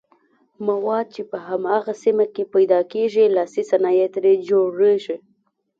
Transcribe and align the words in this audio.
مواد 0.65 1.07
چې 1.15 1.21
په 1.31 1.37
هماغه 1.47 1.93
سیمه 2.03 2.25
کې 2.33 2.43
پیداکیږي 2.53 3.25
لاسي 3.35 3.63
صنایع 3.71 4.07
ترې 4.15 4.33
جوړوي. 4.49 5.17